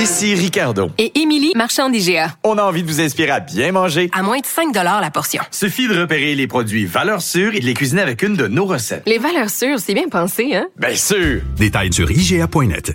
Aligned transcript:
Ici 0.00 0.34
Ricardo. 0.34 0.88
Et 0.96 1.20
Émilie, 1.20 1.52
marchand 1.54 1.90
d'IGA. 1.90 2.34
On 2.42 2.56
a 2.56 2.62
envie 2.62 2.82
de 2.82 2.88
vous 2.88 3.02
inspirer 3.02 3.32
à 3.32 3.40
bien 3.40 3.70
manger. 3.70 4.08
À 4.14 4.22
moins 4.22 4.38
de 4.38 4.46
5 4.46 4.74
la 4.74 5.10
portion. 5.10 5.42
Suffit 5.50 5.88
de 5.88 6.00
repérer 6.00 6.34
les 6.34 6.46
produits 6.46 6.86
valeurs 6.86 7.20
sûres 7.20 7.54
et 7.54 7.60
de 7.60 7.66
les 7.66 7.74
cuisiner 7.74 8.00
avec 8.00 8.22
une 8.22 8.34
de 8.34 8.46
nos 8.46 8.64
recettes. 8.64 9.02
Les 9.04 9.18
valeurs 9.18 9.50
sûres, 9.50 9.78
c'est 9.78 9.92
bien 9.92 10.08
pensé, 10.08 10.54
hein? 10.54 10.68
Bien 10.78 10.94
sûr! 10.94 11.42
Détails 11.58 11.92
sur 11.92 12.10
IGA.net 12.10 12.94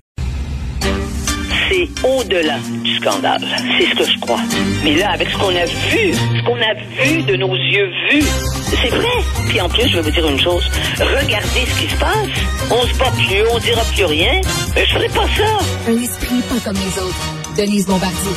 c'est 1.70 1.88
au-delà 2.08 2.58
du 2.84 2.96
scandale. 2.98 3.42
C'est 3.78 3.88
ce 3.88 3.96
que 3.96 4.04
je 4.04 4.20
crois. 4.20 4.40
Mais 4.84 4.96
là, 4.96 5.12
avec 5.12 5.30
ce 5.30 5.38
qu'on 5.38 5.50
a 5.50 5.66
vu, 5.66 6.14
ce 6.14 6.46
qu'on 6.46 6.58
a 6.58 6.74
vu 7.04 7.24
de 7.24 7.36
nos 7.36 7.56
yeux 7.56 7.90
vus, 8.12 8.24
c'est 8.70 8.90
vrai. 8.90 9.08
Puis 9.48 9.60
en 9.62 9.70
plus, 9.70 9.88
je 9.90 9.96
vais 9.96 10.02
vous 10.02 10.12
dire 10.12 10.30
une 10.30 10.40
chose. 10.40 10.64
Regardez 11.00 11.66
ce 11.66 11.82
qui 11.82 11.90
se 11.90 12.00
passe. 12.00 12.28
On 12.70 12.88
se 12.88 12.98
bat 12.98 13.12
plus, 13.12 13.44
on 13.52 13.60
dira 13.60 13.82
plus 13.94 14.06
rien. 14.06 14.42
Mais 14.76 14.86
je 14.86 14.94
ferai 14.94 15.08
pas 15.08 15.28
ça. 15.28 15.90
Un 15.90 15.98
esprit 15.98 16.42
pas 16.50 16.60
comme 16.66 16.76
les 16.76 17.00
autres. 17.00 17.56
Denise 17.58 17.88
Bombardier. 17.88 18.36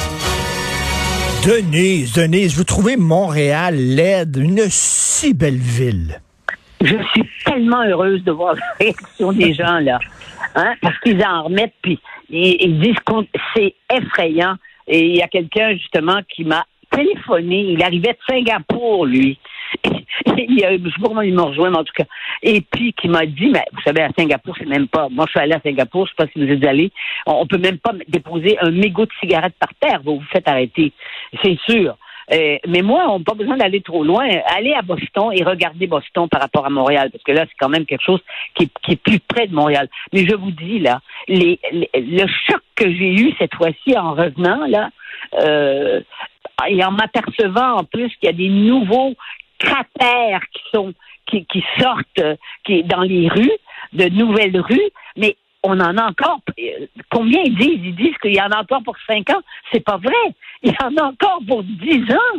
Denise, 1.45 2.13
Denise, 2.15 2.57
vous 2.57 2.65
trouvez 2.65 2.97
Montréal 2.97 3.75
laide, 3.75 4.37
une 4.37 4.69
si 4.69 5.35
belle 5.35 5.57
ville? 5.57 6.21
Je 6.81 6.95
suis 7.13 7.29
tellement 7.45 7.83
heureuse 7.83 8.23
de 8.23 8.31
voir 8.31 8.55
la 8.55 8.63
réaction 8.79 9.33
des 9.33 9.53
gens, 9.55 9.81
là. 9.81 9.99
Hein? 10.55 10.75
Parce 10.81 10.99
qu'ils 11.01 11.21
en 11.25 11.45
remettent, 11.45 11.75
puis 11.83 11.99
ils, 12.31 12.79
disent 12.81 13.01
que 13.05 13.15
c'est 13.55 13.75
effrayant. 13.93 14.55
Et 14.87 15.07
il 15.07 15.17
y 15.17 15.23
a 15.23 15.29
quelqu'un, 15.29 15.73
justement, 15.73 16.21
qui 16.29 16.45
m'a 16.45 16.65
téléphoné. 16.91 17.73
Il 17.73 17.83
arrivait 17.83 18.13
de 18.13 18.19
Singapour, 18.29 19.07
lui. 19.07 19.39
Il, 20.37 20.81
je 20.85 20.91
sais 20.91 21.01
pas 21.01 21.09
comment 21.09 21.23
il 21.23 21.35
m'a 21.35 21.43
rejoint, 21.43 21.73
en 21.75 21.85
tout 21.85 21.93
cas. 21.95 22.05
Et 22.43 22.61
puis, 22.61 22.93
qui 22.93 23.09
m'a 23.09 23.27
dit, 23.27 23.49
mais 23.53 23.65
vous 23.73 23.83
savez, 23.83 24.03
à 24.03 24.11
Singapour, 24.17 24.55
c'est 24.59 24.67
même 24.69 24.89
pas. 24.89 25.09
Moi, 25.11 25.25
je 25.27 25.33
suis 25.33 25.41
allé 25.41 25.55
à 25.55 25.61
Singapour, 25.61 26.07
je 26.07 26.11
sais 26.11 26.27
pas 26.27 26.33
si 26.33 26.45
vous 26.45 26.51
êtes 26.51 26.65
allé. 26.67 26.91
On, 27.27 27.47
peut 27.47 27.59
même 27.59 27.79
pas 27.79 27.93
déposer 28.09 28.59
un 28.61 28.71
mégot 28.71 29.07
de 29.07 29.13
cigarette 29.21 29.55
par 29.59 29.71
terre. 29.81 30.01
Vous 30.05 30.17
vous 30.17 30.27
faites 30.33 30.49
arrêter. 30.49 30.93
C'est 31.43 31.59
sûr. 31.69 31.97
Euh, 32.31 32.59
mais 32.67 32.83
moi, 32.83 33.07
on 33.09 33.19
n'a 33.19 33.25
pas 33.25 33.35
besoin 33.35 33.57
d'aller 33.57 33.81
trop 33.81 34.05
loin. 34.05 34.29
Aller 34.55 34.75
à 34.75 34.83
Boston 34.83 35.31
et 35.33 35.43
regarder 35.43 35.87
Boston 35.87 36.29
par 36.29 36.43
rapport 36.43 36.67
à 36.67 36.71
Montréal, 36.71 37.11
parce 37.11 37.25
que 37.25 37.33
là, 37.33 37.47
c'est 37.47 37.57
quand 37.59 37.71
même 37.71 37.87
quelque 37.87 38.05
chose 38.05 38.21
qui 38.55 38.71
est, 38.89 38.97
plus 38.97 39.21
près 39.21 39.47
de 39.47 39.55
Montréal. 39.55 39.89
Mais 40.13 40.27
je 40.27 40.35
vous 40.35 40.51
dis, 40.51 40.79
là, 40.79 41.01
les, 41.27 41.59
le 41.73 42.27
choc 42.47 42.61
que 42.75 42.85
j'ai 42.91 43.15
eu 43.15 43.35
cette 43.39 43.55
fois-ci 43.55 43.97
en 43.97 44.13
revenant, 44.13 44.67
là, 44.67 44.91
euh, 45.41 46.01
et 46.69 46.85
en 46.85 46.91
m'apercevant 46.91 47.77
en 47.79 47.85
plus 47.85 48.09
qu'il 48.17 48.27
y 48.27 48.29
a 48.29 48.33
des 48.33 48.49
nouveaux 48.49 49.15
cratères 49.59 50.43
qui 50.53 50.63
sont 50.73 50.95
qui, 51.27 51.45
qui 51.47 51.63
sortent 51.79 52.23
qui 52.65 52.83
dans 52.85 53.03
les 53.03 53.29
rues, 53.29 53.59
de 53.93 54.09
nouvelles 54.09 54.59
rues, 54.59 54.91
mais 55.17 55.37
on 55.63 55.79
en 55.81 55.97
a 55.97 56.09
encore. 56.09 56.41
Combien 57.11 57.43
ils 57.45 57.57
disent? 57.57 57.81
Ils 57.85 57.95
disent 57.95 58.19
qu'il 58.23 58.35
y 58.35 58.41
en 58.41 58.51
a 58.51 58.61
encore 58.61 58.83
pour 58.83 58.97
cinq 59.07 59.29
ans. 59.31 59.43
C'est 59.73 59.85
pas 59.85 59.97
vrai. 59.97 60.15
Il 60.63 60.73
y 60.73 60.85
en 60.85 60.97
a 60.97 61.09
encore 61.09 61.41
pour 61.47 61.63
dix 61.63 62.03
ans. 62.13 62.39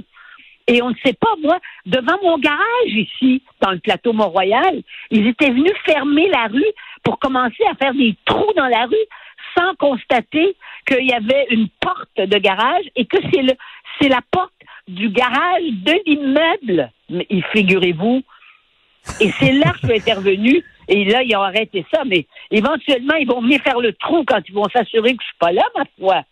Et 0.67 0.83
on 0.83 0.89
ne 0.91 0.95
sait 1.03 1.13
pas, 1.13 1.33
moi, 1.41 1.57
devant 1.87 2.17
mon 2.21 2.37
garage 2.37 2.59
ici, 2.85 3.41
dans 3.59 3.71
le 3.71 3.79
plateau 3.79 4.13
Mont-Royal, 4.13 4.83
ils 5.09 5.25
étaient 5.25 5.49
venus 5.49 5.73
fermer 5.83 6.29
la 6.29 6.45
rue 6.45 6.71
pour 7.03 7.17
commencer 7.17 7.63
à 7.71 7.75
faire 7.75 7.93
des 7.93 8.15
trous 8.25 8.53
dans 8.55 8.67
la 8.67 8.85
rue 8.85 8.95
sans 9.57 9.73
constater 9.75 10.55
qu'il 10.85 11.07
y 11.07 11.13
avait 11.13 11.47
une 11.49 11.69
porte 11.81 12.17
de 12.17 12.37
garage 12.37 12.85
et 12.95 13.05
que 13.05 13.17
c'est 13.33 13.41
le 13.41 13.53
c'est 13.99 14.09
la 14.09 14.21
porte 14.31 14.53
du 14.87 15.09
garage 15.09 15.63
de 15.63 15.93
l'immeuble. 16.05 16.91
Mais 17.09 17.27
figurez-vous. 17.51 18.23
Et 19.21 19.31
c'est 19.39 19.53
là 19.53 19.71
que 19.71 19.79
je 19.81 19.87
suis 19.87 19.97
intervenu 19.97 20.63
et 20.89 21.05
là, 21.05 21.21
ils 21.23 21.35
ont 21.35 21.41
arrêté 21.41 21.85
ça, 21.93 22.01
mais 22.05 22.25
éventuellement, 22.49 23.13
ils 23.15 23.27
vont 23.27 23.41
venir 23.41 23.61
faire 23.61 23.79
le 23.79 23.93
trou 23.93 24.23
quand 24.25 24.39
ils 24.47 24.53
vont 24.53 24.67
s'assurer 24.69 25.11
que 25.11 25.21
je 25.21 25.27
suis 25.27 25.37
pas 25.39 25.51
là, 25.51 25.63
ma 25.75 25.83
foi. 25.99 26.23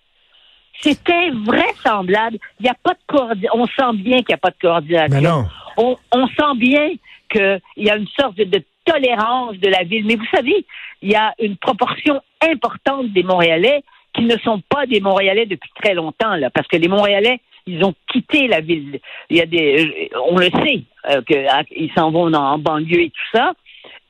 C'était 0.82 1.30
vraisemblable. 1.30 2.38
Il 2.60 2.64
n'y 2.64 2.70
a 2.70 2.76
pas 2.82 2.94
de 2.94 3.00
coordination. 3.08 3.52
On 3.54 3.68
sent 3.68 3.98
bien 3.98 4.18
qu'il 4.18 4.30
n'y 4.30 4.36
a 4.36 4.38
pas 4.38 4.50
de 4.50 4.58
coordination. 4.60 5.22
non. 5.22 5.46
On, 5.78 6.28
sent 6.28 6.56
bien 6.56 6.90
qu'il 7.30 7.62
y 7.78 7.90
a 7.92 7.98
une 7.98 8.08
sorte 8.08 8.38
de, 8.38 8.64
tolérance 8.88 9.58
de 9.58 9.70
la 9.70 9.84
ville. 9.84 10.06
Mais 10.06 10.16
vous 10.16 10.26
savez, 10.34 10.66
il 11.02 11.12
y 11.12 11.16
a 11.16 11.34
une 11.40 11.58
proportion 11.58 12.22
importante 12.42 13.12
des 13.12 13.24
Montréalais 13.24 13.84
qui 14.14 14.24
ne 14.24 14.38
sont 14.38 14.62
pas 14.70 14.88
des 14.88 15.02
Montréalais 15.02 15.46
depuis 15.46 15.70
très 15.82 15.94
longtemps, 15.94 16.36
là, 16.36 16.50
parce 16.50 16.68
que 16.68 16.78
les 16.78 16.88
Montréalais, 16.88 17.40
ils 17.68 17.84
ont 17.84 17.94
quitté 18.12 18.48
la 18.48 18.62
ville. 18.62 19.00
Il 19.30 19.38
y 19.38 19.42
a 19.42 19.46
des, 19.46 20.10
on 20.30 20.38
le 20.38 20.50
sait, 20.50 20.84
euh, 21.10 21.22
qu'ils 21.22 21.92
s'en 21.96 22.12
vont 22.12 22.34
en 22.34 22.58
banlieue 22.58 23.02
et 23.02 23.10
tout 23.10 23.38
ça 23.38 23.54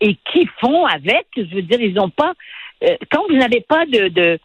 et 0.01 0.15
qui 0.31 0.47
font 0.59 0.85
avec. 0.85 1.27
Je 1.35 1.55
veux 1.55 1.61
dire, 1.61 1.81
ils 1.81 1.93
n'ont 1.93 2.09
pas. 2.09 2.33
Euh, 2.83 2.95
quand 3.11 3.23
vous 3.27 3.35
n'avez 3.35 3.61
pas 3.61 3.85
de, 3.85 4.09
de, 4.09 4.39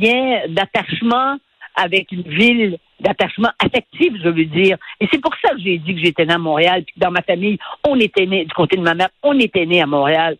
lien 0.00 0.42
d'attachement 0.48 1.38
avec 1.74 2.12
une 2.12 2.22
ville, 2.22 2.76
d'attachement 3.00 3.50
affectif, 3.58 4.12
je 4.22 4.28
veux 4.28 4.44
dire. 4.44 4.76
Et 5.00 5.08
c'est 5.10 5.20
pour 5.20 5.34
ça 5.42 5.54
que 5.54 5.60
j'ai 5.60 5.78
dit 5.78 5.94
que 5.94 6.00
j'étais 6.00 6.26
né 6.26 6.34
à 6.34 6.38
Montréal, 6.38 6.84
puis 6.84 6.94
dans 6.98 7.10
ma 7.10 7.22
famille, 7.22 7.58
on 7.88 7.98
était 7.98 8.26
né, 8.26 8.44
du 8.44 8.52
côté 8.52 8.76
de 8.76 8.82
ma 8.82 8.94
mère, 8.94 9.08
on 9.22 9.38
était 9.38 9.64
né 9.64 9.80
à 9.80 9.86
Montréal. 9.86 10.36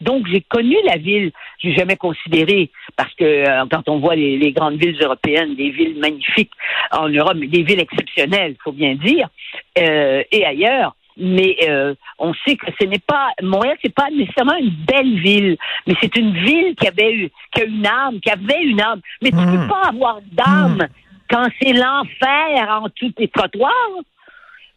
Donc, 0.00 0.26
j'ai 0.28 0.40
connu 0.40 0.76
la 0.84 0.96
ville. 0.96 1.30
J'ai 1.58 1.74
jamais 1.74 1.96
considéré, 1.96 2.70
parce 2.96 3.12
que 3.14 3.24
euh, 3.24 3.64
quand 3.70 3.88
on 3.88 3.98
voit 3.98 4.16
les, 4.16 4.38
les, 4.38 4.52
grandes 4.52 4.76
villes 4.76 4.96
européennes, 5.02 5.54
des 5.54 5.70
villes 5.70 5.98
magnifiques 5.98 6.52
en 6.90 7.08
Europe, 7.08 7.36
mais 7.36 7.48
des 7.48 7.62
villes 7.62 7.80
exceptionnelles, 7.80 8.56
faut 8.64 8.72
bien 8.72 8.94
dire, 8.94 9.28
euh, 9.78 10.22
et 10.32 10.44
ailleurs, 10.44 10.94
mais 11.16 11.56
euh, 11.68 11.94
on 12.18 12.32
sait 12.46 12.56
que 12.56 12.66
ce 12.80 12.86
n'est 12.86 13.00
pas 13.00 13.28
Montréal, 13.42 13.76
c'est 13.82 13.94
pas 13.94 14.08
nécessairement 14.10 14.56
une 14.56 14.70
belle 14.70 15.20
ville, 15.20 15.56
mais 15.86 15.94
c'est 16.00 16.16
une 16.16 16.32
ville 16.32 16.74
qui 16.76 16.88
avait 16.88 17.14
eu, 17.14 17.30
qui 17.54 17.60
a 17.60 17.64
une 17.64 17.86
âme, 17.86 18.20
qui 18.20 18.30
avait 18.30 18.62
une 18.62 18.80
âme. 18.80 19.00
Mais 19.22 19.30
tu 19.30 19.36
ne 19.36 19.44
peux 19.44 19.64
hmm. 19.64 19.68
pas 19.68 19.88
avoir 19.88 20.20
d'âme 20.32 20.78
hmm. 20.78 20.88
quand 21.30 21.46
c'est 21.60 21.74
l'enfer 21.74 22.80
en 22.82 22.88
tous 22.88 23.12
les 23.18 23.28
trottoirs. 23.28 23.72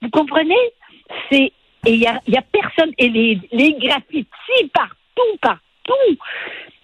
Vous 0.01 0.09
comprenez? 0.09 0.55
C'est 1.31 1.53
et 1.85 1.95
il 1.95 2.00
y 2.00 2.07
a, 2.07 2.22
y 2.28 2.38
a, 2.38 2.41
personne 2.41 2.94
et 2.97 3.09
les, 3.09 3.40
les 3.51 3.73
graffitis 3.73 4.69
partout, 4.73 4.95
partout. 5.41 6.18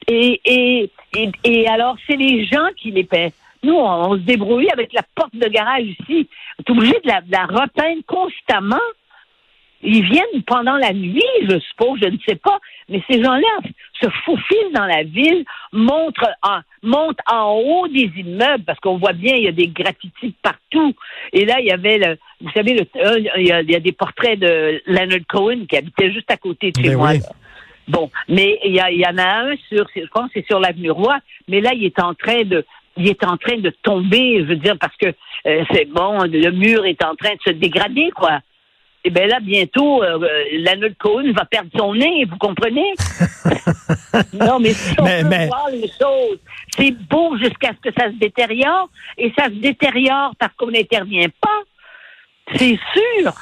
Et 0.08 0.42
et, 0.46 0.92
et, 1.16 1.32
et 1.44 1.68
alors 1.68 1.98
c'est 2.08 2.16
les 2.16 2.46
gens 2.46 2.70
qui 2.76 2.92
les 2.92 3.04
paient. 3.04 3.34
Nous, 3.64 3.74
on, 3.74 4.14
se 4.14 4.22
débrouille 4.22 4.70
avec 4.72 4.94
la 4.94 5.04
porte 5.16 5.36
de 5.36 5.48
garage 5.48 5.84
ici. 5.84 6.30
On 6.58 6.64
est 6.64 6.70
obligé 6.72 6.94
de 7.04 7.08
la, 7.08 7.22
de 7.22 7.32
la 7.32 7.46
repeindre 7.46 8.02
constamment. 8.08 8.78
Ils 9.82 10.04
viennent 10.04 10.44
pendant 10.46 10.76
la 10.76 10.92
nuit, 10.92 11.24
je 11.42 11.58
suppose, 11.60 12.00
je 12.02 12.10
ne 12.10 12.18
sais 12.28 12.36
pas, 12.36 12.60
mais 12.90 13.02
ces 13.10 13.24
gens-là 13.24 13.70
se 14.02 14.10
faufilent 14.26 14.74
dans 14.74 14.86
la 14.86 15.04
ville, 15.04 15.46
montent 15.72 16.18
en, 16.44 16.60
montent 16.84 17.20
en 17.32 17.54
haut 17.54 17.88
des 17.88 18.12
immeubles, 18.18 18.66
parce 18.66 18.80
qu'on 18.82 18.98
voit 18.98 19.14
bien, 19.14 19.36
il 19.36 19.44
y 19.44 19.48
a 19.48 19.54
des 19.54 19.68
graffitis 19.68 20.36
partout. 20.42 20.94
Et 21.32 21.46
là, 21.46 21.62
il 21.62 21.68
y 21.68 21.72
avait, 21.72 21.98
le, 21.98 22.18
vous 22.42 22.52
savez, 22.52 22.74
le, 22.74 22.86
il, 23.38 23.46
y 23.46 23.52
a, 23.54 23.62
il, 23.62 23.72
y 23.72 23.76
a, 23.76 23.80
des 23.80 23.94
portraits 23.94 24.38
de 24.38 24.82
Leonard 24.86 25.26
Cohen 25.30 25.66
qui 25.70 25.78
habitait 25.78 26.12
juste 26.12 26.30
à 26.30 26.36
côté 26.36 26.72
de 26.72 26.82
chez 26.82 26.90
ben 26.90 26.98
moi. 26.98 27.12
Bon, 27.90 28.10
mais 28.28 28.60
il 28.64 28.72
y, 28.72 28.76
y 28.76 29.06
en 29.06 29.18
a 29.18 29.50
un 29.50 29.56
sur, 29.68 29.86
je 29.96 30.08
pense 30.14 30.28
que 30.28 30.40
c'est 30.40 30.46
sur 30.46 30.60
l'avenue 30.60 30.92
Roi, 30.92 31.20
mais 31.48 31.60
là, 31.60 31.72
il 31.74 31.84
est 31.84 32.00
en 32.00 32.14
train 32.14 32.44
de, 32.44 32.64
il 32.98 33.08
est 33.08 33.24
en 33.24 33.38
train 33.38 33.58
de 33.58 33.72
tomber, 33.82 34.42
je 34.42 34.46
veux 34.46 34.56
dire, 34.58 34.78
parce 34.80 34.96
que 34.98 35.08
euh, 35.48 35.64
c'est 35.72 35.86
bon, 35.86 36.24
le 36.24 36.52
mur 36.52 36.86
est 36.86 37.04
en 37.04 37.16
train 37.16 37.34
de 37.34 37.42
se 37.46 37.52
dégrader, 37.52 38.12
quoi. 38.16 38.40
Et 39.06 39.08
eh 39.08 39.12
bien 39.12 39.28
là, 39.28 39.40
bientôt, 39.40 40.04
euh, 40.04 40.18
de 40.20 40.94
Cohen 41.00 41.32
va 41.32 41.46
perdre 41.46 41.70
son 41.76 41.94
nez, 41.94 42.26
vous 42.26 42.38
comprenez? 42.38 42.94
non, 44.34 44.60
mais 44.60 44.74
si 44.74 44.94
on 45.00 45.06
peut 45.06 45.46
voir 45.48 45.70
les 45.72 45.88
choses, 45.88 46.38
c'est 46.78 46.92
beau 47.10 47.38
jusqu'à 47.38 47.70
ce 47.70 47.90
que 47.90 47.96
ça 47.98 48.08
se 48.08 48.18
détériore, 48.20 48.90
et 49.18 49.32
ça 49.38 49.46
se 49.46 49.52
détériore 49.52 50.34
parce 50.38 50.54
qu'on 50.58 50.70
n'intervient 50.70 51.30
pas. 51.42 51.62
C'est 52.56 52.78
sûr. 52.94 53.34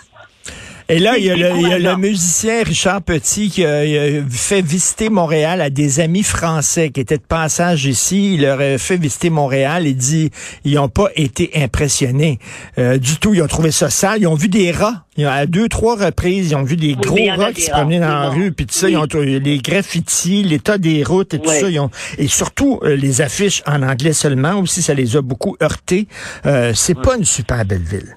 Et 0.89 0.99
là, 0.99 1.17
il 1.17 1.25
y, 1.25 1.31
a 1.31 1.79
le, 1.79 1.97
musicien 1.97 2.63
Richard 2.63 3.01
Petit 3.01 3.49
qui 3.49 3.65
a, 3.65 3.81
fait 4.29 4.61
visiter 4.61 5.09
Montréal 5.09 5.59
à 5.59 5.69
des 5.69 5.99
amis 5.99 6.23
français 6.23 6.91
qui 6.91 7.01
étaient 7.01 7.17
de 7.17 7.23
passage 7.23 7.85
ici. 7.85 8.35
Il 8.35 8.43
leur 8.43 8.61
a 8.61 8.77
fait 8.77 8.95
visiter 8.95 9.29
Montréal 9.29 9.85
et 9.85 9.93
dit 9.93 10.31
ils 10.63 10.75
n'ont 10.75 10.87
pas 10.87 11.09
été 11.15 11.51
impressionnés 11.55 12.39
euh, 12.77 12.97
du 12.97 13.17
tout. 13.17 13.33
Ils 13.33 13.41
ont 13.41 13.47
trouvé 13.47 13.71
ça 13.71 13.89
sale. 13.89 14.21
Ils 14.21 14.27
ont 14.27 14.35
vu 14.35 14.47
des 14.47 14.71
rats. 14.71 15.03
À 15.25 15.45
deux, 15.45 15.67
trois 15.67 15.95
reprises, 15.97 16.51
ils 16.51 16.55
ont 16.55 16.63
vu 16.63 16.77
des 16.77 16.93
gros 16.93 17.17
rats 17.35 17.51
qui 17.51 17.63
se 17.63 17.71
promenaient 17.71 17.99
dans 17.99 18.07
la 18.07 18.29
rue. 18.29 18.53
Puis 18.53 18.65
tout 18.65 18.75
ça, 18.75 18.89
ils 18.89 18.97
ont 18.97 19.07
les 19.13 19.57
graffitis, 19.57 20.43
l'état 20.43 20.77
des 20.77 21.03
routes 21.03 21.33
et 21.33 21.39
tout 21.39 21.49
ça. 21.49 21.69
Ils 21.69 21.79
ont, 21.79 21.89
et 22.17 22.27
surtout, 22.27 22.79
euh, 22.83 22.95
les 22.95 23.21
affiches 23.21 23.61
en 23.65 23.81
anglais 23.81 24.13
seulement 24.13 24.59
aussi, 24.59 24.81
ça 24.81 24.93
les 24.93 25.17
a 25.17 25.21
beaucoup 25.21 25.57
heurtés. 25.61 26.07
Euh, 26.45 26.71
c'est 26.73 26.95
pas 26.95 27.17
une 27.17 27.25
super 27.25 27.65
belle 27.65 27.83
ville. 27.83 28.15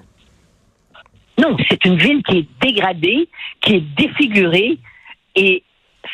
Non, 1.41 1.57
c'est 1.69 1.83
une 1.85 1.97
ville 1.97 2.21
qui 2.23 2.39
est 2.39 2.47
dégradée, 2.61 3.27
qui 3.61 3.75
est 3.75 3.83
défigurée, 3.97 4.77
et 5.35 5.63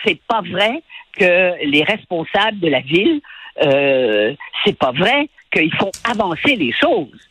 c'est 0.06 0.20
pas 0.28 0.42
vrai 0.42 0.82
que 1.18 1.66
les 1.66 1.84
responsables 1.84 2.60
de 2.60 2.70
la 2.70 2.80
ville, 2.80 3.20
euh, 3.66 4.34
c'est 4.64 4.78
pas 4.78 4.92
vrai 4.92 5.28
qu'ils 5.52 5.74
font 5.74 5.92
avancer 6.04 6.56
les 6.56 6.72
choses. 6.72 7.30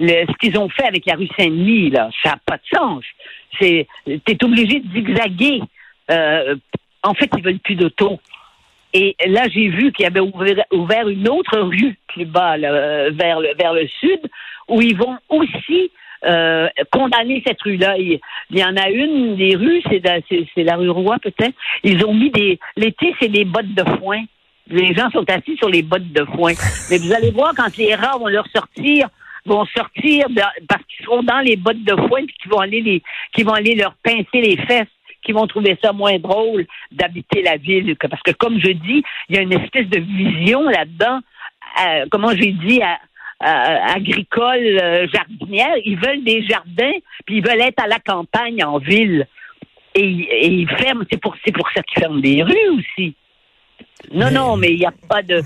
ce 0.00 0.36
qu'ils 0.38 0.58
ont 0.58 0.68
fait 0.68 0.86
avec 0.86 1.06
la 1.06 1.14
rue 1.14 1.28
Saint-Denis, 1.38 1.90
là, 1.90 2.10
ça 2.22 2.30
n'a 2.30 2.38
pas 2.44 2.56
de 2.56 2.76
sens. 2.76 3.04
C'est, 3.58 3.86
t'es 4.24 4.44
obligé 4.44 4.80
de 4.80 4.92
zigzaguer. 4.92 5.62
Euh, 6.10 6.56
en 7.02 7.14
fait, 7.14 7.30
ils 7.36 7.42
veulent 7.42 7.58
plus 7.60 7.76
d'auto. 7.76 8.20
Et 8.92 9.16
là, 9.26 9.48
j'ai 9.48 9.68
vu 9.68 9.92
qu'il 9.92 10.04
y 10.04 10.06
avait 10.06 10.20
ouvert, 10.20 11.08
une 11.08 11.28
autre 11.28 11.58
rue 11.58 11.98
plus 12.08 12.24
bas, 12.26 12.56
euh, 12.56 13.10
le, 13.10 13.56
vers 13.56 13.72
le 13.72 13.88
sud, 14.00 14.20
où 14.68 14.80
ils 14.80 14.96
vont 14.96 15.18
aussi 15.28 15.90
euh, 16.24 16.68
condamner 16.92 17.42
cette 17.46 17.60
rue-là. 17.62 17.96
Il, 17.98 18.18
il 18.50 18.58
y 18.58 18.64
en 18.64 18.76
a 18.76 18.90
une 18.90 19.36
des 19.36 19.56
rues, 19.56 19.82
c'est 19.88 20.04
la, 20.04 20.18
c'est, 20.28 20.46
c'est 20.54 20.64
la 20.64 20.76
rue 20.76 20.90
Roi 20.90 21.16
peut-être. 21.22 21.54
Ils 21.84 22.04
ont 22.04 22.14
mis 22.14 22.30
des. 22.30 22.58
L'été, 22.76 23.14
c'est 23.20 23.28
des 23.28 23.44
bottes 23.44 23.74
de 23.74 23.84
foin. 23.98 24.22
Les 24.68 24.94
gens 24.94 25.10
sont 25.10 25.24
assis 25.30 25.56
sur 25.56 25.68
les 25.68 25.82
bottes 25.82 26.12
de 26.12 26.24
foin. 26.36 26.52
Mais 26.90 26.98
vous 26.98 27.12
allez 27.12 27.30
voir 27.30 27.52
quand 27.56 27.76
les 27.76 27.94
rats 27.94 28.18
vont 28.18 28.26
leur 28.28 28.46
sortir, 28.48 29.08
vont 29.46 29.64
sortir 29.66 30.28
de- 30.28 30.66
parce 30.68 30.82
qu'ils 30.84 31.04
seront 31.06 31.22
dans 31.22 31.40
les 31.40 31.56
bottes 31.56 31.82
de 31.84 31.96
foin 32.08 32.24
puis 32.26 32.34
qu'ils 32.42 32.50
vont 32.50 32.58
aller 32.60 32.82
les, 32.82 33.02
qui 33.32 33.44
vont 33.44 33.54
aller 33.54 33.74
leur 33.74 33.94
pincer 34.02 34.40
les 34.40 34.56
fesses 34.66 34.88
qui 35.22 35.32
vont 35.32 35.46
trouver 35.46 35.76
ça 35.82 35.92
moins 35.92 36.16
drôle 36.18 36.64
d'habiter 36.92 37.42
la 37.42 37.56
ville. 37.56 37.96
Parce 37.96 38.22
que, 38.22 38.30
comme 38.30 38.58
je 38.60 38.70
dis, 38.70 39.02
il 39.28 39.36
y 39.36 39.38
a 39.38 39.42
une 39.42 39.52
espèce 39.52 39.88
de 39.88 39.98
vision 39.98 40.62
là-dedans, 40.62 41.20
euh, 41.84 42.06
comment 42.10 42.30
j'ai 42.34 42.52
dit, 42.52 42.80
à- 42.82 42.98
à- 43.40 43.92
agricole, 43.94 44.78
euh, 44.82 45.06
jardinière. 45.12 45.74
Ils 45.84 45.98
veulent 45.98 46.24
des 46.24 46.42
jardins, 46.46 46.92
puis 47.26 47.38
ils 47.38 47.44
veulent 47.46 47.60
être 47.60 47.82
à 47.82 47.86
la 47.86 47.98
campagne, 48.00 48.62
en 48.64 48.78
ville. 48.78 49.26
Et, 49.94 50.00
et 50.02 50.46
ils 50.48 50.68
ferment, 50.68 51.04
c'est 51.10 51.20
pour, 51.20 51.34
pour 51.54 51.68
ça 51.74 51.82
qu'ils 51.82 52.00
ferment 52.02 52.20
des 52.20 52.42
rues 52.42 52.78
aussi. 52.78 53.14
Non, 54.12 54.26
Mais- 54.26 54.30
non, 54.32 54.56
mais 54.56 54.72
il 54.72 54.78
n'y 54.78 54.86
a 54.86 54.92
pas 55.08 55.22
de... 55.22 55.42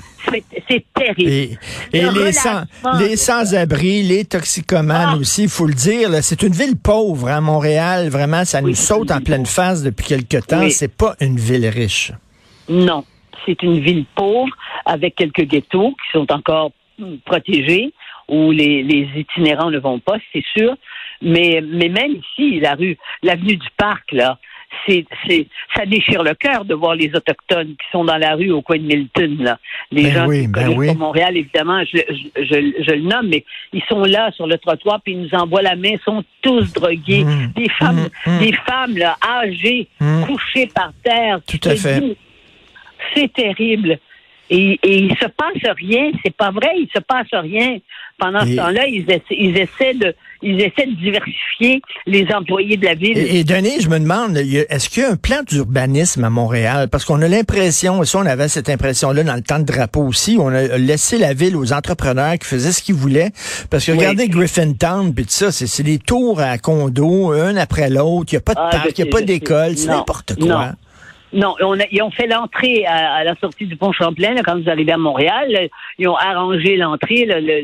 C'est, 0.68 0.84
terrible. 0.94 1.22
Et, 1.30 1.58
et 1.92 2.02
Le 2.02 2.26
les, 2.26 2.32
sans, 2.32 2.62
les 2.98 3.16
sans-abri, 3.16 4.02
les 4.02 4.24
toxicomanes 4.26 5.12
Ah. 5.14 5.16
aussi, 5.16 5.44
il 5.44 5.48
faut 5.48 5.66
le 5.66 5.72
dire, 5.74 6.10
c'est 6.22 6.42
une 6.42 6.52
ville 6.52 6.76
pauvre, 6.76 7.28
hein, 7.28 7.40
Montréal. 7.40 8.08
Vraiment, 8.10 8.44
ça 8.44 8.60
nous 8.60 8.74
saute 8.74 9.10
en 9.10 9.20
pleine 9.20 9.46
face 9.46 9.82
depuis 9.82 10.06
quelque 10.06 10.36
temps. 10.46 10.60
Oui. 10.60 10.70
C'est 10.70 10.94
pas 10.94 11.14
une 11.20 11.38
ville 11.38 11.66
riche. 11.66 12.12
Non, 12.68 13.04
c'est 13.46 13.62
une 13.62 13.80
ville 13.80 14.04
pauvre 14.14 14.52
avec 14.84 15.14
quelques 15.16 15.44
ghettos 15.46 15.90
qui 15.92 16.12
sont 16.18 16.30
encore 16.30 16.72
protégés 17.24 17.92
où 18.28 18.50
les, 18.50 18.82
les 18.82 19.08
itinérants 19.16 19.70
ne 19.70 19.78
vont 19.78 19.98
pas, 19.98 20.16
c'est 20.32 20.44
sûr. 20.56 20.74
Mais, 21.20 21.62
mais 21.64 21.88
même 21.88 22.16
ici, 22.16 22.60
la 22.60 22.74
rue, 22.74 22.96
l'avenue 23.22 23.56
du 23.56 23.68
Parc, 23.76 24.10
là, 24.12 24.38
c'est, 24.86 25.04
c'est, 25.28 25.46
ça 25.76 25.84
déchire 25.84 26.22
le 26.22 26.34
cœur 26.34 26.64
de 26.64 26.74
voir 26.74 26.94
les 26.94 27.10
autochtones 27.14 27.68
qui 27.76 27.86
sont 27.92 28.04
dans 28.04 28.16
la 28.16 28.34
rue 28.34 28.50
au 28.50 28.62
coin 28.62 28.78
de 28.78 28.84
Milton, 28.84 29.36
là. 29.42 29.58
Les 29.90 30.04
Ben 30.04 30.12
gens 30.14 30.26
oui, 30.26 30.42
qui 30.42 30.48
ben 30.48 30.62
connaissent 30.64 30.78
oui. 30.78 30.86
pas 30.88 30.94
Montréal, 30.94 31.36
évidemment, 31.36 31.84
je, 31.84 31.98
je, 32.08 32.42
je- 32.44 32.82
je 32.82 32.90
le 32.92 33.02
nomme, 33.02 33.28
mais 33.28 33.44
ils 33.74 33.82
sont 33.88 34.02
là 34.02 34.32
sur 34.32 34.46
le 34.46 34.56
trottoir 34.56 35.00
puis 35.02 35.12
ils 35.12 35.20
nous 35.20 35.34
envoient 35.38 35.60
la 35.62 35.76
main, 35.76 35.90
ils 35.90 36.00
sont 36.04 36.24
tous 36.40 36.72
drogués. 36.72 37.22
Mmh, 37.24 37.52
Des 37.54 37.68
femmes, 37.68 38.08
mmh, 38.26 38.30
mmh. 38.30 38.38
des 38.40 38.52
femmes, 38.66 38.96
là, 38.96 39.16
âgées, 39.22 39.88
couchées 40.26 40.68
par 40.74 40.92
terre. 41.04 41.40
Tout 41.46 41.60
à 41.68 41.76
fait. 41.76 42.02
c'est 43.14 43.32
terrible. 43.32 43.98
Et, 44.50 44.78
et 44.82 44.98
il 44.98 45.10
se 45.16 45.26
passe 45.26 45.74
rien. 45.78 46.10
C'est 46.24 46.34
pas 46.36 46.50
vrai, 46.50 46.68
il 46.76 46.88
se 46.94 47.00
passe 47.00 47.28
rien. 47.32 47.78
Pendant 48.18 48.44
Et- 48.44 48.52
ce 48.52 48.56
temps-là, 48.56 48.86
ils 48.86 49.04
essaient, 49.08 49.22
ils 49.30 49.56
essaient 49.56 49.94
de, 49.94 50.14
ils 50.42 50.60
essaient 50.60 50.86
de 50.86 50.94
diversifier 50.96 51.80
les 52.06 52.26
employés 52.34 52.76
de 52.76 52.84
la 52.84 52.94
ville. 52.94 53.16
Et, 53.16 53.40
et 53.40 53.44
Denis, 53.44 53.80
je 53.80 53.88
me 53.88 53.98
demande, 53.98 54.36
est-ce 54.36 54.90
qu'il 54.90 55.02
y 55.02 55.06
a 55.06 55.10
un 55.10 55.16
plan 55.16 55.42
d'urbanisme 55.48 56.22
à 56.24 56.28
Montréal? 56.30 56.88
Parce 56.90 57.04
qu'on 57.06 57.22
a 57.22 57.28
l'impression, 57.28 58.02
et 58.02 58.06
ça, 58.06 58.18
on 58.18 58.26
avait 58.26 58.48
cette 58.48 58.68
impression-là 58.68 59.22
dans 59.24 59.34
le 59.34 59.42
temps 59.42 59.58
de 59.58 59.64
drapeau 59.64 60.02
aussi, 60.02 60.36
on 60.38 60.48
a 60.48 60.76
laissé 60.76 61.16
la 61.16 61.32
ville 61.32 61.56
aux 61.56 61.72
entrepreneurs 61.72 62.34
qui 62.38 62.46
faisaient 62.46 62.72
ce 62.72 62.82
qu'ils 62.82 62.94
voulaient. 62.94 63.30
Parce 63.70 63.86
que 63.86 63.92
Oui. 63.92 63.98
regardez 63.98 64.28
Griffintown, 64.28 65.14
puis 65.14 65.24
tout 65.24 65.30
ça, 65.30 65.50
c'est 65.50 65.82
des 65.82 65.98
tours 65.98 66.40
à 66.40 66.58
condos, 66.58 67.32
un 67.32 67.56
après 67.56 67.88
l'autre, 67.88 68.32
il 68.32 68.34
n'y 68.34 68.38
a 68.38 68.42
pas 68.42 68.54
de 68.54 68.60
Ah, 68.62 68.68
parc, 68.70 68.98
il 68.98 69.04
n'y 69.04 69.08
a 69.08 69.12
pas 69.12 69.22
d'école, 69.22 69.76
c'est 69.78 69.86
n'importe 69.88 70.34
quoi. 70.38 70.46
non. 70.66 70.72
Non, 71.32 71.54
on 71.60 71.78
a- 71.80 71.86
ils 71.90 72.02
ont 72.02 72.10
fait 72.10 72.26
l'entrée 72.26 72.84
à, 72.86 73.14
à 73.14 73.24
la 73.24 73.34
sortie 73.36 73.66
du 73.66 73.76
pont 73.76 73.92
Champlain 73.92 74.34
là, 74.34 74.42
quand 74.44 74.60
vous 74.60 74.68
arrivez 74.68 74.92
à 74.92 74.98
Montréal. 74.98 75.68
Ils 75.98 76.08
ont 76.08 76.16
arrangé 76.16 76.76
l'entrée, 76.76 77.24
le, 77.24 77.40
le, 77.40 77.62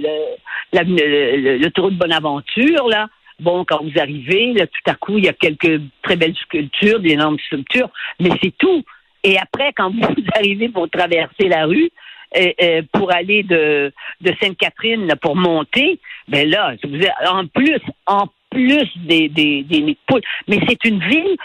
le, 0.73 1.59
le, 1.59 1.70
tour 1.70 1.91
de 1.91 1.97
Bonaventure, 1.97 2.88
là. 2.88 3.09
Bon, 3.41 3.65
quand 3.65 3.82
vous 3.82 4.00
arrivez, 4.00 4.53
là, 4.55 4.67
tout 4.67 4.91
à 4.91 4.94
coup, 4.94 5.19
il 5.19 5.25
y 5.25 5.29
a 5.29 5.32
quelques 5.32 5.81
très 6.03 6.17
belles 6.17 6.35
sculptures, 6.35 6.99
d'énormes 6.99 7.38
sculptures, 7.38 7.91
mais 8.19 8.31
c'est 8.43 8.56
tout. 8.59 8.82
Et 9.23 9.38
après, 9.38 9.73
quand 9.76 9.91
vous 9.91 10.00
arrivez 10.35 10.69
pour 10.70 10.88
traverser 10.91 11.49
la 11.49 11.67
rue, 11.67 11.91
euh, 12.37 12.53
euh, 12.61 12.82
pour 12.93 13.15
aller 13.15 13.43
de, 13.43 13.93
de 14.20 14.32
Sainte-Catherine 14.41 15.15
pour 15.23 15.35
monter, 15.37 15.99
ben 16.26 16.49
là, 16.49 16.75
vous 16.85 16.99
en 17.26 17.47
plus, 17.47 17.81
en 18.06 18.26
plus 18.50 18.87
des, 18.97 19.29
des, 19.29 19.62
des 19.62 19.81
nids 19.81 19.93
de 19.94 19.99
poules. 20.06 20.23
Mais 20.47 20.59
c'est 20.69 20.85
une 20.85 21.00
ville 21.00 21.37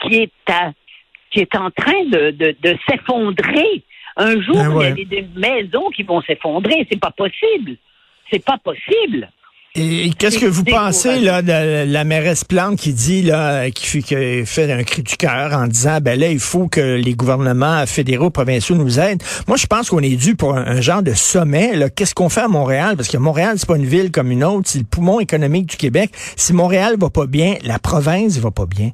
qui 0.00 0.16
est 0.16 0.32
à, 0.48 0.72
qui 1.30 1.40
est 1.40 1.54
en 1.54 1.70
train 1.70 2.04
de, 2.10 2.30
de, 2.30 2.56
de 2.62 2.76
s'effondrer. 2.88 3.82
Un 4.16 4.40
jour, 4.42 4.56
Ben 4.56 4.72
ouais. 4.72 4.94
il 4.96 4.98
y 4.98 5.02
a 5.02 5.04
des, 5.04 5.22
des 5.22 5.28
maisons 5.36 5.88
qui 5.94 6.02
vont 6.02 6.20
s'effondrer. 6.22 6.86
C'est 6.90 7.00
pas 7.00 7.12
possible. 7.16 7.76
C'est 8.30 8.44
pas 8.44 8.58
possible. 8.58 9.28
Et 9.74 10.10
qu'est-ce 10.18 10.38
que 10.40 10.46
vous 10.46 10.64
pensez 10.64 11.20
là 11.20 11.40
de 11.40 11.84
la 11.92 12.02
mairesse 12.02 12.42
Plante 12.42 12.78
qui 12.80 12.92
dit 12.92 13.22
là 13.22 13.70
qui 13.70 13.86
fait, 13.86 14.02
qui 14.02 14.46
fait 14.46 14.72
un 14.72 14.82
cri 14.82 15.02
du 15.04 15.16
cœur 15.16 15.52
en 15.52 15.68
disant 15.68 15.98
ben 16.00 16.18
là 16.18 16.28
il 16.28 16.40
faut 16.40 16.66
que 16.66 16.96
les 16.96 17.14
gouvernements 17.14 17.86
fédéraux 17.86 18.30
provinciaux 18.30 18.74
nous 18.74 18.98
aident. 18.98 19.22
Moi 19.46 19.56
je 19.56 19.66
pense 19.66 19.90
qu'on 19.90 20.00
est 20.00 20.16
dû 20.16 20.34
pour 20.34 20.56
un, 20.56 20.66
un 20.66 20.80
genre 20.80 21.02
de 21.02 21.12
sommet. 21.12 21.70
Qu'est-ce 21.94 22.14
qu'on 22.14 22.28
fait 22.30 22.40
à 22.40 22.48
Montréal? 22.48 22.96
Parce 22.96 23.08
que 23.08 23.18
Montréal 23.18 23.54
c'est 23.58 23.68
pas 23.68 23.76
une 23.76 23.86
ville 23.86 24.10
comme 24.10 24.32
une 24.32 24.42
autre, 24.42 24.68
c'est 24.68 24.78
le 24.80 24.84
poumon 24.84 25.20
économique 25.20 25.66
du 25.66 25.76
Québec. 25.76 26.10
Si 26.34 26.52
Montréal 26.54 26.96
va 26.98 27.10
pas 27.10 27.26
bien, 27.26 27.54
la 27.62 27.78
province 27.78 28.38
va 28.38 28.50
pas 28.50 28.66
bien. 28.66 28.90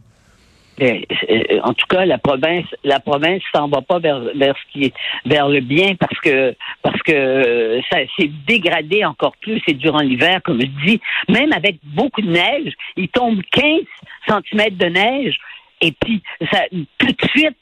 Euh, 0.80 1.00
euh, 1.30 1.60
en 1.62 1.72
tout 1.72 1.86
cas, 1.88 2.04
la 2.04 2.18
province, 2.18 2.66
la 2.82 2.98
province 2.98 3.42
s'en 3.54 3.68
va 3.68 3.80
pas 3.80 3.98
vers, 4.00 4.20
vers 4.34 4.56
ce 4.56 4.72
qui 4.72 4.84
est 4.86 4.94
vers 5.24 5.48
le 5.48 5.60
bien 5.60 5.94
parce 5.94 6.18
que 6.20 6.54
parce 6.82 7.00
que 7.02 7.12
euh, 7.12 7.80
ça 7.90 7.98
s'est 8.16 8.30
dégradé 8.46 9.04
encore 9.04 9.36
plus 9.36 9.62
et 9.68 9.74
durant 9.74 10.00
l'hiver, 10.00 10.40
comme 10.42 10.60
je 10.60 10.66
dis, 10.84 11.00
même 11.28 11.52
avec 11.52 11.76
beaucoup 11.84 12.22
de 12.22 12.30
neige, 12.30 12.72
il 12.96 13.08
tombe 13.08 13.40
15 13.52 13.82
centimètres 14.28 14.76
de 14.76 14.86
neige 14.86 15.38
et 15.80 15.92
puis 15.92 16.22
ça 16.50 16.62
tout 16.98 17.06
de 17.06 17.28
suite 17.28 17.56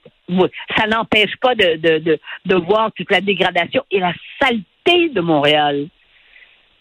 ça 0.79 0.87
n'empêche 0.87 1.37
pas 1.41 1.55
de, 1.55 1.77
de, 1.77 1.99
de, 1.99 2.21
de 2.47 2.55
voir 2.55 2.91
toute 2.93 3.11
la 3.11 3.21
dégradation 3.21 3.85
et 3.91 3.99
la 3.99 4.15
saleté 4.41 5.11
de 5.11 5.21
Montréal. 5.21 5.89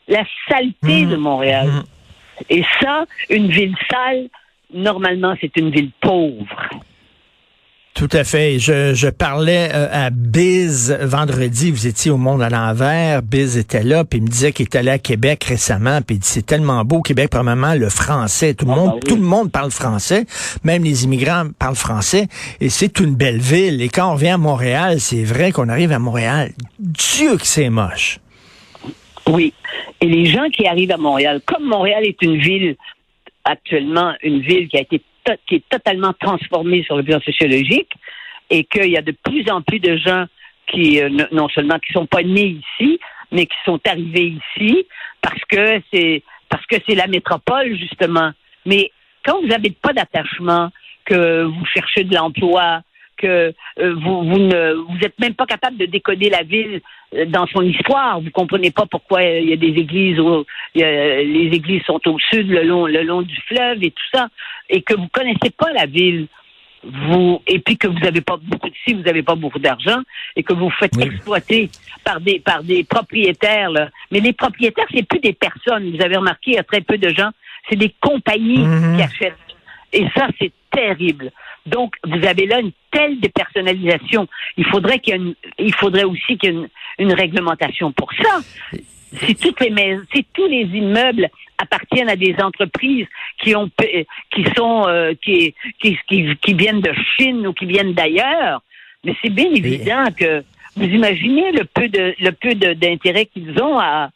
La 0.08 0.24
saleté 0.48 1.06
Mmh. 1.06 1.10
de 1.10 1.16
Montréal. 1.16 1.68
Mmh. 1.68 1.84
Et 2.50 2.64
ça, 2.82 3.06
une 3.30 3.48
ville 3.48 3.76
sale, 3.90 4.30
normalement, 4.74 5.36
c'est 5.42 5.56
une 5.58 5.70
ville 5.72 5.92
pauvre. 6.02 6.46
Tout 7.94 8.08
à 8.14 8.24
fait. 8.24 8.58
Je, 8.58 8.94
je 8.94 9.10
parlais 9.10 9.70
euh, 9.74 9.88
à 9.92 10.10
Biz 10.12 10.98
vendredi. 11.02 11.72
Vous 11.72 11.88
étiez 11.88 12.10
au 12.10 12.16
Monde 12.18 12.42
à 12.42 12.50
l'envers. 12.50 13.22
Biz 13.22 13.58
était 13.58 13.84
là, 13.84 14.06
puis 14.06 14.20
il 14.20 14.24
me 14.24 14.28
disait 14.30 14.54
qu'il 14.54 14.64
est 14.64 14.76
allé 14.76 14.90
à 14.90 14.98
Québec 14.98 15.44
récemment, 15.44 16.02
puis 16.02 16.16
il 16.16 16.20
dit 16.20 16.28
c'est 16.28 16.46
tellement 16.46 16.86
beau 16.86 16.98
au 16.98 17.02
Québec, 17.02 17.28
premièrement 17.30 17.74
le 17.76 17.90
français. 17.90 18.54
Tout 18.54 18.66
le 18.66 18.72
Ah, 18.72 18.76
monde, 18.76 18.90
bah 18.92 19.00
oui. 19.04 19.10
tout 19.10 19.18
le 19.18 19.22
monde 19.22 19.52
parle 19.52 19.72
français. 19.72 20.26
Même 20.64 20.84
les 20.86 21.04
immigrants 21.04 21.48
parlent 21.60 21.76
français. 21.76 22.28
Et 22.62 22.70
c'est 22.70 23.00
une 23.02 23.14
belle 23.14 23.40
ville. 23.40 23.82
Et 23.82 23.90
quand 23.90 24.14
on 24.14 24.16
vient 24.16 24.36
à 24.36 24.40
Montréal, 24.40 25.02
c'est 25.02 25.24
vrai 25.26 25.52
qu'on 25.52 25.68
arrive 25.68 25.92
à 25.92 26.00
Montréal. 26.00 26.54
Dieu 26.80 27.36
que 27.36 27.46
c'est 27.46 27.70
moche. 27.70 28.20
Oui. 29.28 29.54
Et 30.00 30.08
les 30.08 30.26
gens 30.28 30.48
qui 30.50 30.66
arrivent 30.66 30.92
à 30.92 30.98
Montréal, 30.98 31.42
comme 31.46 31.66
Montréal 31.68 32.06
est 32.06 32.20
une 32.22 32.38
ville, 32.38 32.76
actuellement, 33.44 34.14
une 34.24 34.42
ville 34.42 34.68
qui 34.68 34.78
a 34.78 34.82
été 34.82 35.02
qui 35.46 35.56
est 35.56 35.70
totalement 35.70 36.14
transformée 36.20 36.84
sur 36.84 36.98
le 36.98 37.04
plan 37.04 37.20
sociologique, 37.20 37.92
et 38.50 38.64
qu'il 38.64 38.90
y 38.90 38.98
a 38.98 39.04
de 39.04 39.16
plus 39.24 39.50
en 39.52 39.62
plus 39.62 39.80
de 39.80 39.96
gens 39.98 40.26
qui, 40.66 41.00
euh, 41.00 41.10
non 41.32 41.48
seulement 41.50 41.78
qui 41.78 41.94
sont 41.94 42.08
pas 42.08 42.24
nés 42.24 42.60
ici, 42.80 43.00
mais 43.32 43.46
qui 43.46 43.58
sont 43.66 43.80
arrivés 43.88 44.36
ici 44.58 44.86
parce 45.22 45.42
que 45.46 45.82
c'est 45.94 46.24
parce 46.50 46.66
que 46.66 46.76
c'est 46.88 46.96
la 46.96 47.08
métropole, 47.08 47.78
justement. 47.78 48.32
Mais 48.66 48.92
quand 49.24 49.40
vous 49.40 49.48
n'avez 49.48 49.72
pas 49.72 49.94
d'attachement, 49.94 50.70
que 51.06 51.44
vous 51.44 51.66
cherchez 51.66 52.04
de 52.04 52.14
l'emploi, 52.14 52.82
que 53.22 53.54
euh, 53.80 53.94
vous, 54.04 54.24
vous 54.30 54.40
ne 54.40 54.74
vous 54.74 55.00
êtes 55.06 55.18
même 55.20 55.36
pas 55.36 55.46
capable 55.46 55.78
de 55.78 55.86
décoder 55.86 56.30
la 56.30 56.44
ville 56.44 56.82
euh, 57.16 57.26
dans 57.26 57.46
son 57.48 57.62
histoire. 57.62 58.20
Vous 58.22 58.32
comprenez 58.32 58.72
pas 58.72 58.86
pourquoi 58.90 59.20
euh, 59.22 59.40
il 59.40 59.50
y 59.50 59.54
a 59.54 59.58
des 59.68 59.76
églises 59.86 60.20
où 60.20 60.44
il 60.76 60.82
y 60.82 60.84
a- 60.84 61.24
les 61.24 61.50
églises 61.60 61.84
sont 61.84 62.02
au 62.08 62.18
sud, 62.30 62.48
le 62.50 62.64
long, 62.64 62.86
le 62.88 63.04
long 63.04 63.22
du 63.22 63.36
fleuve 63.48 63.84
et 63.84 63.92
tout 63.92 64.10
ça, 64.14 64.28
et 64.70 64.82
que 64.82 64.94
vous 64.96 65.08
connaissez 65.12 65.52
pas 65.58 65.72
la 65.74 65.86
ville. 65.86 66.28
Vous 66.84 67.40
et 67.46 67.60
puis 67.60 67.78
que 67.78 67.88
vous 67.88 68.04
avez 68.08 68.22
pas 68.22 68.38
beaucoup 68.42 68.70
si 68.84 68.96
vous 68.96 69.04
n'avez 69.04 69.22
pas 69.22 69.36
beaucoup 69.36 69.60
d'argent 69.60 70.00
et 70.36 70.42
que 70.42 70.52
vous 70.54 70.66
vous 70.66 70.78
faites 70.80 70.96
Oui. 70.98 71.04
exploiter 71.04 71.70
par 72.04 72.20
des 72.20 72.40
par 72.40 72.64
des 72.64 72.84
propriétaires. 72.84 73.70
Là. 73.70 73.90
Mais 74.12 74.20
les 74.20 74.34
propriétaires 74.34 74.88
c'est 74.92 75.08
plus 75.08 75.20
des 75.20 75.34
personnes. 75.34 75.96
Vous 75.96 76.02
avez 76.04 76.18
remarqué 76.18 76.52
il 76.52 76.54
y 76.56 76.58
a 76.58 76.64
très 76.64 76.82
peu 76.82 76.98
de 76.98 77.10
gens. 77.10 77.30
C'est 77.70 77.76
des 77.76 77.94
compagnies 78.02 78.66
Mhm. 78.66 78.96
qui 78.98 79.04
achètent. 79.04 79.38
Et 79.94 80.06
ça 80.16 80.28
c'est 80.40 80.52
terrible. 80.72 81.30
Donc, 81.66 81.96
vous 82.04 82.26
avez 82.26 82.46
là 82.46 82.60
une 82.60 82.72
telle 82.92 83.20
dépersonnalisation. 83.20 84.28
Il 84.58 84.66
faudrait 84.66 85.00
qu'il 85.00 85.14
y 85.14 85.18
ait 85.18 85.20
une, 85.20 85.36
il 85.60 85.74
faudrait 85.74 86.04
aussi 86.04 86.38
qu'il 86.38 86.54
y 86.54 86.54
ait 86.54 86.56
une, 86.56 86.70
une 87.00 87.14
réglementation 87.14 87.92
pour 87.92 88.12
ça. 88.14 88.40
Si 89.14 89.36
toutes 89.36 89.60
les 89.60 89.70
maisons, 89.70 90.04
si 90.14 90.26
tous 90.34 90.48
les 90.48 90.64
immeubles 90.64 91.30
appartiennent 91.58 92.10
à 92.10 92.16
des 92.16 92.36
entreprises 92.42 93.08
qui 93.44 93.56
ont, 93.56 93.70
qui 94.34 94.46
sont, 94.56 94.88
euh, 94.88 95.14
qui, 95.22 95.54
qui, 95.82 95.98
qui, 96.08 96.36
qui 96.38 96.54
viennent 96.54 96.82
de 96.82 96.94
Chine 97.18 97.46
ou 97.46 97.54
qui 97.54 97.66
viennent 97.66 97.94
d'ailleurs, 97.94 98.62
Mais 99.04 99.16
c'est 99.22 99.30
bien 99.30 99.52
évident 99.54 100.06
que 100.18 100.44
vous 100.76 100.86
imaginez 100.86 101.52
le 101.52 101.66
peu 101.66 101.90
de 101.90 102.16
le 102.20 102.32
peu 102.32 102.56
d'intérêt 102.56 103.26
qu'ils 103.26 103.62
ont 103.62 103.80
à, 103.80 104.10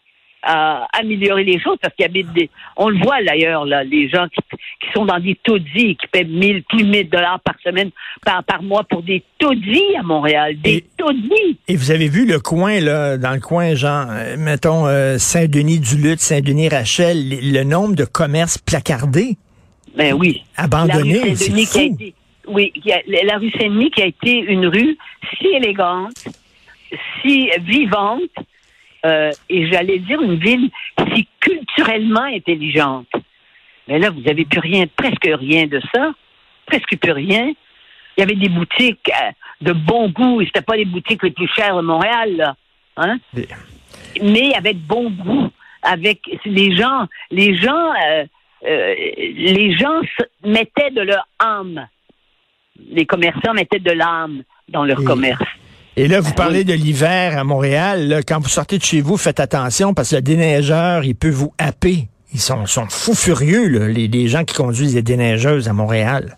à 0.46 0.88
améliorer 0.94 1.44
les 1.44 1.60
choses 1.60 1.78
parce 1.82 1.94
qu'il 1.96 2.06
y 2.06 2.20
a 2.20 2.24
des, 2.24 2.50
on 2.78 2.90
le 2.90 2.98
voit 3.00 3.22
d'ailleurs 3.24 3.66
là, 3.66 3.84
les 3.84 4.08
gens 4.10 4.28
qui, 4.28 4.40
qui 4.80 4.92
sont 4.94 5.06
dans 5.06 5.20
des 5.20 5.36
taudis 5.44 5.96
qui 5.96 6.08
paient 6.12 6.24
1000 6.24 6.64
plus 6.64 6.84
de 6.84 6.90
1000 6.90 7.10
dollars 7.10 7.40
par 7.40 7.56
semaine 7.64 7.90
par 8.24 8.44
par 8.44 8.62
mois 8.62 8.84
pour 8.84 9.02
des 9.02 9.24
taudis 9.40 9.82
à 10.00 10.04
Montréal, 10.04 10.56
des 10.62 10.76
Et- 10.76 10.86
taudis. 10.98 11.58
Et 11.68 11.76
vous 11.76 11.90
avez 11.92 12.08
vu 12.08 12.28
le 12.28 12.40
coin, 12.40 12.80
là, 12.80 13.18
dans 13.18 13.32
le 13.34 13.40
coin, 13.40 13.74
genre, 13.76 14.06
euh, 14.12 14.36
mettons, 14.38 14.86
euh, 14.86 15.18
Saint-Denis-du-Lutte, 15.18 16.20
Saint-Denis-Rachel, 16.20 17.18
le 17.54 17.64
nombre 17.64 17.96
de 17.96 18.06
commerces 18.06 18.58
placardés, 18.60 19.38
Ben 19.98 20.14
oui. 20.14 20.44
abandonnés, 20.58 21.36
c'est 21.36 21.46
Saint-Denis 21.46 21.66
qui 21.66 21.78
a 21.78 21.82
fou. 21.82 21.94
été, 21.96 22.14
oui, 22.48 22.72
qui 22.84 22.92
a- 22.92 23.02
la 23.26 23.38
rue 23.38 23.52
Saint-Denis 23.52 23.90
qui 23.92 24.02
a 24.04 24.06
été 24.06 24.32
une 24.40 24.68
rue 24.68 24.96
si 25.40 25.48
élégante, 25.48 26.14
si 27.22 27.50
vivante, 27.62 28.22
euh, 29.06 29.32
et 29.50 29.68
j'allais 29.72 30.00
dire 30.00 30.22
une 30.22 30.36
ville 30.40 30.70
si 31.14 31.28
culturellement 31.40 32.24
intelligente. 32.24 33.08
Mais 33.88 34.00
là, 34.00 34.10
vous 34.10 34.22
n'avez 34.22 34.46
plus 34.46 34.60
rien, 34.60 34.86
presque 34.96 35.30
rien 35.48 35.68
de 35.68 35.80
ça, 35.94 36.12
presque 36.66 36.98
plus 36.98 37.12
rien. 37.12 37.54
Il 38.18 38.22
y 38.22 38.24
avait 38.24 38.36
des 38.36 38.50
boutiques 38.50 39.10
euh, 39.22 39.32
de 39.62 39.74
bon 39.74 40.10
goût, 40.10 40.42
et 40.42 40.46
c'était 40.46 40.62
pas 40.62 40.76
les 40.76 40.86
boutiques 40.86 41.24
les 41.24 41.32
plus 41.32 41.48
chères 41.56 41.76
de 41.78 41.82
Montréal, 41.82 42.36
là. 42.36 42.56
Hein? 42.98 43.18
Mais- 43.34 43.48
mais 44.22 44.54
avec 44.56 44.78
bon 44.78 45.10
goût, 45.12 45.50
avec 45.84 46.20
les 46.46 46.76
gens, 46.76 47.06
les 47.30 47.56
gens, 47.58 47.92
euh, 48.08 48.26
euh, 48.66 48.96
les 48.98 49.78
gens 49.78 50.00
mettaient 50.44 50.92
de 50.92 51.02
leur 51.02 51.28
âme. 51.40 51.88
Les 52.92 53.06
commerçants 53.06 53.54
mettaient 53.54 53.80
de 53.80 53.92
l'âme 53.92 54.44
dans 54.70 54.84
leur 54.86 55.04
commerce. 55.04 55.44
Et 55.98 56.08
là, 56.08 56.20
vous 56.20 56.30
Ben 56.32 56.36
parlez 56.36 56.60
oui. 56.60 56.66
de 56.66 56.74
l'hiver 56.74 57.38
à 57.38 57.44
Montréal. 57.44 58.08
là, 58.08 58.22
quand 58.22 58.40
vous 58.40 58.50
sortez 58.50 58.78
de 58.78 58.84
chez 58.84 59.02
vous, 59.02 59.18
faites 59.18 59.40
attention 59.40 59.94
parce 59.94 60.12
que 60.12 60.16
le 60.18 60.22
déneigeur, 60.22 61.04
il 61.06 61.16
peut 61.16 61.30
vous 61.30 61.54
happer. 61.58 62.08
Ils 62.34 62.40
sont, 62.40 62.66
sont 62.66 62.88
fous 62.90 63.16
furieux, 63.16 63.70
là, 63.70 63.88
les, 63.88 64.08
les 64.10 64.28
gens 64.28 64.44
qui 64.44 64.56
conduisent 64.56 64.94
les 64.96 65.02
déneigeuses 65.02 65.70
à 65.70 65.74
Montréal. 65.74 66.38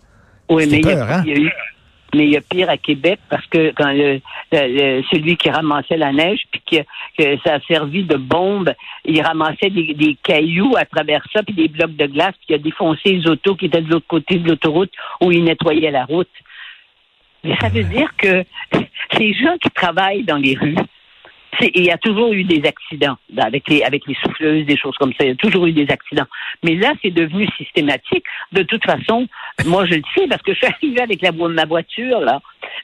Oui, 0.50 0.64
C'est 0.66 0.70
mais 0.70 0.78
il 0.78 0.80
y, 0.80 0.94
peur, 0.94 1.10
a, 1.10 1.16
hein? 1.16 1.24
il 1.26 1.32
y 1.32 1.36
a 1.36 1.40
eu, 1.40 1.52
mais 2.14 2.26
il 2.26 2.32
y 2.34 2.38
a 2.38 2.42
pire 2.42 2.70
à 2.70 2.78
Québec 2.78 3.20
parce 3.32 3.46
que 3.48 3.74
quand 3.76 3.92
le, 3.92 4.22
le- 4.52 5.00
le- 5.00 5.04
celui 5.12 5.36
qui 5.38 5.50
ramassait 5.50 5.98
la 5.98 6.14
neige 6.14 6.42
puis 6.52 6.62
que, 6.72 6.78
que 7.18 7.38
ça 7.44 7.56
a 7.56 7.60
servi 7.68 8.04
de 8.04 8.16
bombe, 8.16 8.72
il 9.06 9.20
ramassait 9.24 9.72
des, 9.72 9.96
des 9.96 10.16
cailloux 10.24 10.76
à 10.78 10.86
travers 10.86 11.24
ça 11.34 11.42
puis 11.42 11.56
des 11.56 11.68
blocs 11.68 11.96
de 11.96 12.06
glace 12.06 12.34
puis 12.46 12.50
il 12.50 12.56
a 12.56 12.60
défoncé 12.60 13.14
les 13.14 13.28
autos 13.28 13.56
qui 13.56 13.66
étaient 13.66 13.82
de 13.82 13.90
l'autre 13.90 14.08
côté 14.08 14.36
de 14.38 14.48
l'autoroute 14.48 14.92
où 15.22 15.32
il 15.32 15.44
nettoyait 15.46 15.92
la 15.92 16.06
route. 16.06 16.30
Mais 17.44 17.56
ça 17.60 17.70
veut 17.70 17.84
dire 17.84 18.10
que 18.18 18.44
les 19.20 19.34
gens 19.34 19.58
qui 19.62 19.70
travaillent 19.72 20.24
dans 20.24 20.38
les 20.38 20.56
rues, 20.56 20.76
il 21.74 21.86
y 21.86 21.92
a 21.92 21.98
toujours 21.98 22.34
eu 22.34 22.44
des 22.44 22.68
accidents 22.68 23.18
avec 23.38 23.68
les, 23.68 23.82
avec 23.82 24.06
les 24.06 24.16
souffleuses, 24.24 24.66
des 24.66 24.78
choses 24.78 24.96
comme 24.98 25.14
ça. 25.14 25.24
Il 25.24 25.30
y 25.30 25.32
a 25.32 25.36
toujours 25.36 25.66
eu 25.66 25.72
des 25.72 25.90
accidents. 25.90 26.28
Mais 26.64 26.76
là, 26.76 26.94
c'est 27.02 27.10
devenu 27.10 27.48
systématique. 27.58 28.26
De 28.52 28.62
toute 28.62 28.86
façon, 28.86 29.28
moi, 29.66 29.86
je 29.86 29.96
le 29.96 30.04
sais 30.16 30.28
parce 30.28 30.42
que 30.44 30.54
je 30.54 30.58
suis 30.58 30.68
arrivée 30.68 31.02
avec 31.02 31.22
la, 31.22 31.32
ma 31.32 31.66
voiture 31.66 32.20
là 32.20 32.42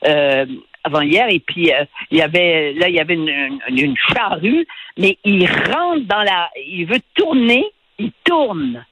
euh, 0.07 0.45
avant 0.83 1.01
hier 1.01 1.27
et 1.29 1.39
puis 1.39 1.71
euh, 1.71 1.85
il 2.11 2.17
y 2.17 2.21
avait 2.21 2.73
là 2.73 2.89
il 2.89 2.95
y 2.95 2.99
avait 2.99 3.13
une, 3.13 3.29
une, 3.29 3.61
une 3.69 3.95
charrue, 4.11 4.65
mais 4.97 5.17
il 5.23 5.45
rentre 5.45 6.05
dans 6.07 6.23
la, 6.23 6.49
il 6.65 6.85
veut 6.85 7.01
tourner, 7.13 7.65
il 7.99 8.11
tourne. 8.23 8.83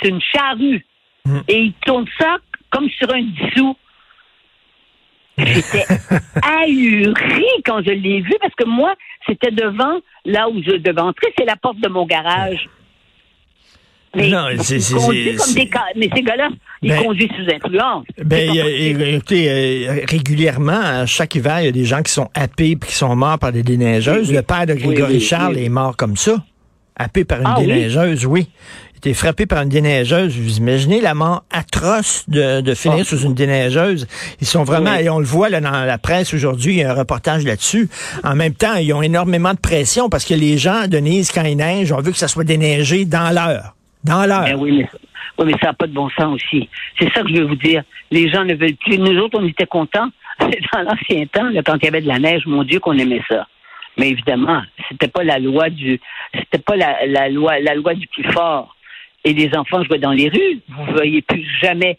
C'est 0.00 0.08
une 0.08 0.22
charrue 0.22 0.84
Mm. 1.26 1.40
et 1.48 1.60
il 1.60 1.72
tourne 1.84 2.06
ça 2.18 2.38
comme 2.70 2.88
sur 2.90 3.12
un 3.12 3.22
dissous. 3.22 3.76
J'étais 5.46 5.84
ahuri 6.42 7.44
quand 7.64 7.82
je 7.84 7.90
l'ai 7.90 8.20
vu 8.20 8.32
parce 8.40 8.54
que 8.54 8.64
moi, 8.66 8.94
c'était 9.26 9.50
devant, 9.50 10.00
là 10.24 10.48
où 10.48 10.62
je 10.62 10.76
devais 10.76 11.00
entrer, 11.00 11.28
c'est 11.38 11.44
la 11.44 11.56
porte 11.56 11.80
de 11.80 11.88
mon 11.88 12.06
garage. 12.06 12.68
Mais 14.16 14.28
Non, 14.28 14.46
c'est- 14.58 14.80
c'est- 14.80 14.94
comme 14.96 15.14
des 15.14 15.36
mais 15.94 16.10
ces 16.12 16.22
gars-là, 16.22 16.48
ils 16.82 16.88
Ben- 16.90 17.04
conduisent 17.04 17.28
sous 17.28 17.54
influence. 17.54 18.04
Ben, 18.18 18.50
écoutez, 18.56 19.48
euh, 19.48 20.00
régulièrement, 20.08 20.80
à 20.82 21.06
chaque 21.06 21.36
hiver, 21.36 21.60
il 21.60 21.66
y 21.66 21.68
a 21.68 21.72
des 21.72 21.84
gens 21.84 22.02
qui 22.02 22.10
sont 22.10 22.28
happés 22.34 22.74
puis 22.74 22.90
qui 22.90 22.96
sont 22.96 23.14
morts 23.14 23.38
par 23.38 23.52
des 23.52 23.62
déneigeuses. 23.62 24.22
Oui, 24.22 24.30
oui. 24.30 24.34
Le 24.36 24.42
père 24.42 24.66
de 24.66 24.74
Grégory 24.74 25.14
Oui, 25.14 25.20
Charles 25.20 25.58
est 25.58 25.68
mort 25.68 25.96
comme 25.96 26.16
ça, 26.16 26.42
happé 26.96 27.24
par 27.24 27.38
une 27.40 27.46
Ah 27.46 27.60
déneigeuse, 27.60 28.26
oui. 28.26 28.48
Était 29.00 29.14
frappé 29.14 29.46
par 29.46 29.62
une 29.62 29.70
déneigeuse. 29.70 30.36
Vous 30.38 30.58
imaginez 30.58 31.00
la 31.00 31.14
mort 31.14 31.42
atroce 31.50 32.28
de, 32.28 32.60
de 32.60 32.74
finir 32.74 32.98
Ah. 33.00 33.04
sous 33.04 33.22
une 33.22 33.32
déneigeuse. 33.32 34.06
Ils 34.42 34.46
sont 34.46 34.62
vraiment, 34.62 34.92
Oui. 34.94 35.04
et 35.04 35.08
on 35.08 35.18
le 35.20 35.24
voit 35.24 35.48
là, 35.48 35.62
dans 35.62 35.70
la 35.86 35.96
presse 35.96 36.34
aujourd'hui, 36.34 36.74
il 36.74 36.78
y 36.80 36.84
a 36.84 36.90
un 36.90 36.94
reportage 36.94 37.42
là-dessus. 37.46 37.88
En 38.24 38.36
même 38.36 38.52
temps, 38.52 38.74
ils 38.76 38.92
ont 38.92 39.00
énormément 39.00 39.54
de 39.54 39.58
pression 39.58 40.10
parce 40.10 40.26
que 40.26 40.34
les 40.34 40.58
gens, 40.58 40.86
Denise, 40.86 41.32
quand 41.32 41.44
il 41.44 41.56
neige, 41.56 41.92
on 41.92 42.02
veut 42.02 42.12
que 42.12 42.18
ça 42.18 42.28
soit 42.28 42.44
déneigé 42.44 43.06
dans 43.06 43.34
l'heure. 43.34 43.74
Dans 44.04 44.26
l'heure. 44.26 44.44
Ben 44.44 44.56
oui, 44.58 44.72
mais, 44.80 44.88
oui, 45.38 45.44
mais 45.46 45.54
ça 45.62 45.68
n'a 45.68 45.72
pas 45.72 45.86
de 45.86 45.94
bon 45.94 46.10
sens 46.10 46.34
aussi. 46.34 46.68
C'est 46.98 47.10
ça 47.14 47.22
que 47.22 47.30
je 47.30 47.36
veux 47.40 47.46
vous 47.46 47.56
dire. 47.56 47.82
Les 48.10 48.28
gens 48.30 48.44
ne 48.44 48.52
veulent 48.54 48.76
plus. 48.84 48.98
Nous 48.98 49.18
autres, 49.18 49.38
on 49.40 49.46
était 49.48 49.64
contents. 49.66 50.10
Dans 50.40 50.82
l'ancien 50.82 51.24
temps, 51.32 51.48
là, 51.48 51.62
quand 51.64 51.76
il 51.80 51.84
y 51.86 51.88
avait 51.88 52.02
de 52.02 52.08
la 52.08 52.18
neige, 52.18 52.42
mon 52.44 52.64
Dieu, 52.64 52.80
qu'on 52.80 52.98
aimait 52.98 53.22
ça. 53.30 53.46
Mais 53.96 54.10
évidemment, 54.10 54.60
c'était 54.90 55.08
pas 55.08 55.24
la 55.24 55.38
loi 55.38 55.70
du, 55.70 55.98
c'était 56.34 56.62
pas 56.62 56.76
la, 56.76 57.06
la 57.06 57.30
loi, 57.30 57.58
la 57.60 57.74
loi 57.74 57.94
du 57.94 58.06
plus 58.08 58.30
fort. 58.32 58.76
Et 59.24 59.32
les 59.34 59.54
enfants 59.56 59.82
jouaient 59.84 59.98
dans 59.98 60.12
les 60.12 60.28
rues. 60.28 60.60
Vous 60.68 60.92
voyez 60.94 61.20
plus 61.22 61.44
jamais. 61.62 61.98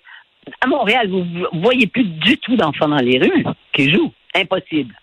À 0.60 0.68
Montréal, 0.68 1.08
vous 1.10 1.24
vous 1.24 1.62
voyez 1.62 1.86
plus 1.88 2.04
du 2.04 2.38
tout 2.40 2.56
d'enfants 2.56 2.88
dans 2.88 2.98
les 2.98 3.20
rues 3.20 3.46
qui 3.74 3.92
jouent. 3.94 4.12
Impossible. 4.36 4.94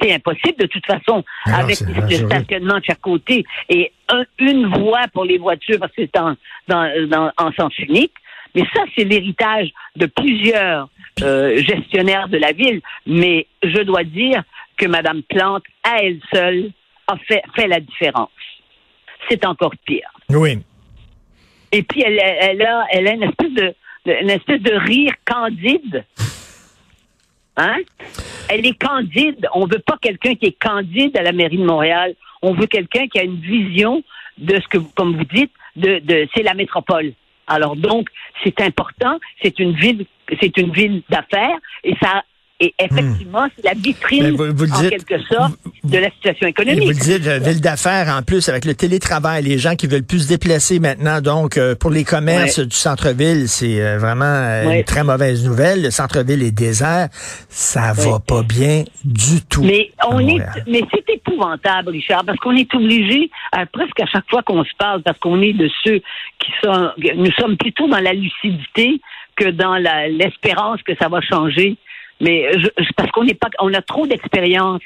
C'est 0.00 0.12
impossible 0.12 0.56
de 0.58 0.66
toute 0.66 0.84
façon, 0.86 1.24
Ah 1.46 1.50
non, 1.50 1.58
avec 1.64 1.80
le 1.80 2.16
stationnement 2.26 2.78
de 2.78 2.84
chaque 2.84 3.00
côté 3.00 3.44
et 3.68 3.92
un- 4.08 4.24
une 4.38 4.66
voie 4.66 5.06
pour 5.12 5.24
les 5.24 5.38
voitures 5.38 5.78
parce 5.78 5.92
que 5.92 6.02
c'est 6.02 6.18
en, 6.18 6.34
dans, 6.68 7.08
dans- 7.08 7.32
en 7.38 7.52
sens 7.52 7.76
unique. 7.78 8.12
Mais 8.54 8.62
ça, 8.74 8.82
c'est 8.96 9.04
l'héritage 9.04 9.68
de 9.96 10.06
plusieurs 10.06 10.88
euh, 11.22 11.56
gestionnaires 11.62 12.28
de 12.28 12.38
la 12.38 12.52
ville. 12.52 12.80
Mais 13.06 13.46
je 13.62 13.82
dois 13.82 14.04
dire 14.04 14.42
que 14.76 14.86
Mme 14.86 15.22
Plante, 15.22 15.64
à 15.84 16.02
elle 16.02 16.18
seule, 16.32 16.70
a 17.08 17.16
fait, 17.18 17.42
fait 17.56 17.66
la 17.68 17.80
différence. 17.80 18.30
C'est 19.28 19.44
encore 19.44 19.72
pire. 19.86 20.08
Oui. 20.30 20.58
Et 21.72 21.82
puis, 21.82 22.02
elle, 22.02 22.18
a, 22.20 22.86
elle 22.90 23.08
a 23.08 23.12
une 23.12 23.22
espèce 23.22 23.52
de, 23.52 23.74
une 24.06 24.30
espèce 24.30 24.60
de 24.60 24.74
rire 24.74 25.12
candide. 25.24 26.04
Hein? 27.56 27.78
Elle 28.48 28.66
est 28.66 28.78
candide. 28.78 29.46
On 29.54 29.66
veut 29.66 29.80
pas 29.80 29.98
quelqu'un 30.00 30.34
qui 30.34 30.46
est 30.46 30.58
candide 30.58 31.16
à 31.16 31.22
la 31.22 31.32
mairie 31.32 31.58
de 31.58 31.64
Montréal. 31.64 32.14
On 32.42 32.54
veut 32.54 32.66
quelqu'un 32.66 33.08
qui 33.08 33.18
a 33.18 33.24
une 33.24 33.40
vision 33.40 34.02
de 34.38 34.60
ce 34.60 34.68
que, 34.68 34.78
comme 34.94 35.16
vous 35.16 35.24
dites, 35.24 35.52
de, 35.76 35.98
de 35.98 36.28
c'est 36.34 36.42
la 36.42 36.54
métropole. 36.54 37.12
Alors 37.46 37.76
donc, 37.76 38.08
c'est 38.44 38.60
important. 38.60 39.18
C'est 39.42 39.58
une 39.58 39.72
ville, 39.72 40.06
c'est 40.40 40.56
une 40.56 40.72
ville 40.72 41.02
d'affaires 41.08 41.58
et 41.84 41.94
ça, 42.00 42.24
et 42.60 42.74
effectivement, 42.78 43.46
c'est 43.56 43.64
la 43.64 43.74
vitrine 43.74 44.30
vous- 44.30 44.52
vous 44.54 44.64
le 44.64 44.72
en 44.72 44.80
dites. 44.80 44.90
quelque 44.90 45.22
sorte 45.24 45.52
de 45.84 45.98
la 45.98 46.10
situation 46.10 46.48
économique. 46.48 46.82
vous 46.82 46.88
le 46.88 47.18
dites, 47.18 47.26
euh, 47.26 47.38
ville 47.38 47.60
d'affaires 47.60 48.08
en 48.08 48.22
plus 48.22 48.48
avec 48.48 48.64
le 48.64 48.74
télétravail, 48.74 49.44
les 49.44 49.58
gens 49.58 49.76
qui 49.76 49.86
veulent 49.86 50.02
plus 50.02 50.24
se 50.24 50.28
déplacer 50.28 50.80
maintenant. 50.80 51.20
Donc, 51.20 51.56
euh, 51.56 51.74
pour 51.74 51.90
les 51.90 52.04
commerces 52.04 52.58
Ouais. 52.58 52.66
du 52.66 52.74
centre-ville, 52.76 53.48
c'est 53.48 53.80
euh, 53.80 53.98
vraiment 53.98 54.24
euh, 54.24 54.66
Ouais. 54.66 54.78
une 54.78 54.84
très 54.84 55.04
mauvaise 55.04 55.44
nouvelle. 55.46 55.82
Le 55.82 55.90
centre-ville 55.90 56.42
est 56.42 56.50
désert. 56.50 57.08
Ça 57.48 57.92
va 57.94 58.18
pas 58.18 58.42
bien 58.42 58.84
du 59.04 59.40
tout. 59.48 59.62
Mais 59.62 59.90
on 60.10 60.18
est, 60.18 60.38
mais 60.66 60.82
c'est 60.92 61.08
épouvantable, 61.14 61.90
Richard, 61.90 62.24
parce 62.24 62.38
qu'on 62.38 62.56
est 62.56 62.72
obligé, 62.74 63.30
presque 63.72 64.00
à 64.00 64.06
chaque 64.06 64.28
fois 64.28 64.42
qu'on 64.42 64.64
se 64.64 64.70
parle, 64.78 65.02
parce 65.02 65.18
qu'on 65.18 65.40
est 65.42 65.52
de 65.52 65.70
ceux 65.84 66.00
qui 66.40 66.50
sont, 66.62 66.90
nous 67.16 67.32
sommes 67.32 67.56
plutôt 67.56 67.86
dans 67.88 68.00
la 68.00 68.12
lucidité 68.12 69.00
que 69.36 69.50
dans 69.50 69.76
la- 69.76 70.08
l'espérance 70.08 70.82
que 70.82 70.92
ça 71.00 71.08
va 71.08 71.20
changer. 71.20 71.76
Mais 72.20 72.50
je- 72.58 72.68
parce 72.96 73.10
qu'on 73.12 73.24
n'est 73.24 73.34
pas, 73.34 73.48
on 73.60 73.72
a 73.74 73.82
trop 73.82 74.06
d'expérience 74.06 74.80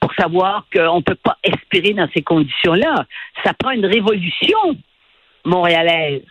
pour 0.00 0.12
savoir 0.14 0.66
qu'on 0.72 0.96
ne 0.98 1.02
peut 1.02 1.14
pas 1.16 1.36
espérer 1.42 1.94
dans 1.94 2.08
ces 2.14 2.22
conditions-là. 2.22 3.06
Ça 3.44 3.52
prend 3.54 3.70
une 3.70 3.86
révolution 3.86 4.58
montréalaise. 5.44 6.22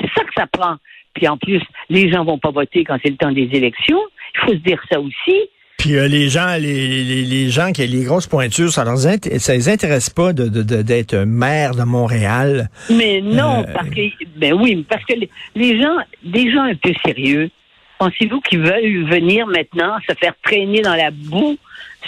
C'est 0.00 0.10
ça 0.16 0.24
que 0.24 0.32
ça 0.36 0.46
prend. 0.46 0.76
Puis 1.14 1.28
en 1.28 1.36
plus, 1.36 1.60
les 1.88 2.10
gens 2.10 2.24
vont 2.24 2.38
pas 2.38 2.50
voter 2.50 2.84
quand 2.84 2.98
c'est 3.02 3.10
le 3.10 3.16
temps 3.16 3.30
des 3.32 3.48
élections. 3.52 4.00
Il 4.34 4.40
faut 4.40 4.50
se 4.52 4.56
dire 4.62 4.80
ça 4.90 5.00
aussi. 5.00 5.38
Puis 5.78 5.96
euh, 5.96 6.08
les 6.08 6.28
gens, 6.28 6.56
les, 6.58 7.04
les, 7.04 7.22
les 7.22 7.50
gens 7.50 7.70
qui 7.70 7.82
ont 7.82 7.86
les 7.88 8.04
grosses 8.04 8.26
pointures, 8.26 8.70
ça 8.70 8.84
leur 8.84 8.96
ça 8.96 9.54
les 9.54 9.68
intéresse 9.68 10.08
pas 10.10 10.32
de- 10.32 10.48
d'être 10.82 11.14
maire 11.18 11.74
de 11.74 11.82
Montréal. 11.82 12.68
Mais 12.90 13.20
non, 13.20 13.60
Euh, 13.66 13.72
parce 13.74 13.90
que 13.90 14.00
ben 14.36 14.54
oui, 14.54 14.84
parce 14.88 15.04
que 15.04 15.14
les, 15.14 15.28
les 15.54 15.80
gens, 15.80 15.96
des 16.24 16.50
gens 16.52 16.62
un 16.62 16.74
peu 16.74 16.92
sérieux, 17.04 17.50
pensez-vous 17.98 18.40
qu'ils 18.40 18.60
veulent 18.60 19.04
venir 19.04 19.46
maintenant 19.46 19.96
se 20.08 20.14
faire 20.14 20.34
traîner 20.42 20.82
dans 20.82 20.94
la 20.94 21.10
boue 21.10 21.56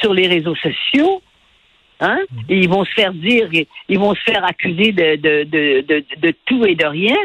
sur 0.00 0.12
les 0.14 0.26
réseaux 0.26 0.56
sociaux? 0.56 1.22
Hein? 2.00 2.18
Et 2.48 2.58
ils 2.58 2.68
vont 2.68 2.84
se 2.84 2.92
faire 2.92 3.12
dire, 3.12 3.48
ils 3.88 3.98
vont 3.98 4.14
se 4.14 4.20
faire 4.22 4.44
accuser 4.44 4.92
de, 4.92 5.16
de, 5.16 5.44
de, 5.44 5.80
de, 5.80 6.04
de 6.18 6.34
tout 6.44 6.66
et 6.66 6.74
de 6.74 6.84
rien. 6.84 7.16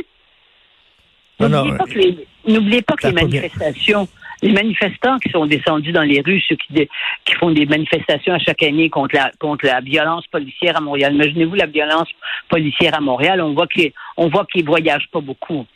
N'oubliez 1.39 1.77
pas 1.77 1.85
que 1.85 1.97
les, 1.97 2.27
n'oubliez 2.47 2.81
pas 2.81 2.95
que 2.95 3.01
ça 3.01 3.09
les 3.09 3.15
manifestations, 3.15 4.07
Les 4.41 4.53
manifestants 4.53 5.19
qui 5.19 5.29
sont 5.29 5.45
descendus 5.45 5.91
dans 5.91 6.01
les 6.01 6.21
rues, 6.21 6.41
ceux 6.47 6.55
qui 6.55 7.35
font 7.35 7.51
des 7.51 7.67
manifestations 7.67 8.33
à 8.33 8.39
chaque 8.39 8.63
année 8.63 8.89
contre 8.89 9.15
la, 9.15 9.31
contre 9.39 9.65
la 9.67 9.81
violence 9.81 10.25
policière 10.27 10.77
à 10.77 10.81
Montréal. 10.81 11.13
Imaginez-vous 11.13 11.55
la 11.55 11.67
violence 11.67 12.09
policière 12.49 12.95
à 12.95 13.01
Montréal. 13.01 13.41
On 13.41 13.53
voit 13.53 13.67
qu'ils, 13.67 13.91
on 14.17 14.29
voit 14.29 14.45
qu'ils 14.51 14.65
voyagent 14.65 15.09
pas 15.11 15.21
beaucoup. 15.21 15.67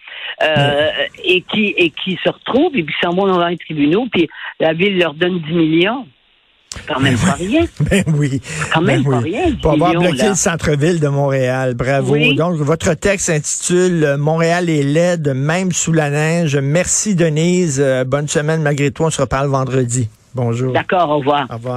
Euh, 0.43 0.89
et 1.23 1.41
qui, 1.43 1.73
et 1.77 1.91
qui 1.91 2.19
se 2.23 2.29
retrouvent 2.29 2.75
et 2.75 2.83
puis 2.83 2.93
s'en 3.01 3.11
vont 3.11 3.25
dans 3.27 3.47
les 3.47 3.57
tribunaux 3.57 4.05
puis 4.11 4.27
la 4.59 4.73
ville 4.73 4.97
leur 4.97 5.13
donne 5.13 5.39
10 5.39 5.53
millions. 5.53 6.05
Quand 6.87 6.99
même 6.99 7.17
pas 7.17 7.33
rien. 7.33 7.63
Ben 7.89 8.03
oui. 8.17 8.41
Quand 8.73 8.81
même 8.81 9.01
Ben 9.03 9.11
pas 9.11 9.17
oui. 9.19 9.31
rien. 9.31 9.49
10 9.51 9.55
Pour 9.61 9.71
avoir 9.71 9.91
bloqué 9.91 10.17
là. 10.17 10.29
le 10.29 10.35
centre-ville 10.35 10.99
de 10.99 11.07
Montréal. 11.07 11.73
Bravo. 11.73 12.13
Oui. 12.13 12.35
Donc, 12.35 12.55
votre 12.55 12.93
texte 12.95 13.27
s'intitule 13.27 14.03
euh, 14.03 14.17
Montréal 14.17 14.69
est 14.69 14.83
laide, 14.83 15.33
même 15.33 15.71
sous 15.71 15.93
la 15.93 16.09
neige. 16.09 16.57
Merci, 16.57 17.15
Denise. 17.15 17.79
Euh, 17.81 18.03
bonne 18.03 18.27
semaine 18.27 18.61
malgré 18.61 18.91
toi. 18.91 19.07
On 19.07 19.09
se 19.09 19.21
reparle 19.21 19.47
vendredi. 19.47 20.09
Bonjour. 20.33 20.73
D'accord, 20.73 21.09
au 21.11 21.19
revoir. 21.19 21.47
Au 21.49 21.53
revoir. 21.53 21.73